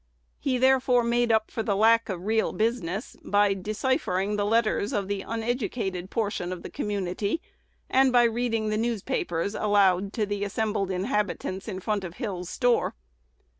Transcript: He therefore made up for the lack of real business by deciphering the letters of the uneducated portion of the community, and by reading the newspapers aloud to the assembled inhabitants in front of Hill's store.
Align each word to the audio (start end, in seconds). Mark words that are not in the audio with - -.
He 0.39 0.57
therefore 0.57 1.03
made 1.03 1.31
up 1.31 1.51
for 1.51 1.61
the 1.61 1.75
lack 1.75 2.09
of 2.09 2.25
real 2.25 2.53
business 2.53 3.15
by 3.23 3.53
deciphering 3.53 4.35
the 4.35 4.47
letters 4.47 4.93
of 4.93 5.07
the 5.07 5.21
uneducated 5.21 6.09
portion 6.09 6.51
of 6.51 6.63
the 6.63 6.71
community, 6.71 7.39
and 7.87 8.11
by 8.11 8.23
reading 8.23 8.69
the 8.69 8.77
newspapers 8.79 9.53
aloud 9.53 10.11
to 10.13 10.25
the 10.25 10.43
assembled 10.43 10.89
inhabitants 10.89 11.67
in 11.67 11.79
front 11.79 12.03
of 12.03 12.15
Hill's 12.15 12.49
store. 12.49 12.95